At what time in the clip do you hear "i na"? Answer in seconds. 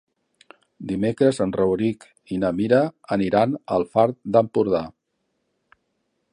2.35-2.51